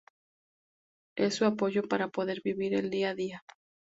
[1.15, 3.43] Es su apoyo para poder vivir el día a día...